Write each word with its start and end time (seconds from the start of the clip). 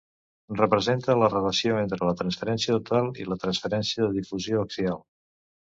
Representa 0.61 1.15
la 1.23 1.29
relació 1.33 1.77
entre 1.83 2.09
la 2.09 2.15
transferència 2.23 2.79
total 2.79 3.13
i 3.25 3.29
la 3.35 3.41
transferència 3.45 4.05
de 4.07 4.13
difusió 4.21 4.67
axial. 4.69 5.03